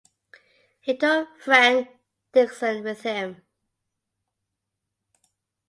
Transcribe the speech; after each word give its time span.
He 0.79 0.97
took 0.97 1.27
Fr 1.39 1.81
Dixon 2.33 2.83
with 2.83 3.03
him. 3.03 3.43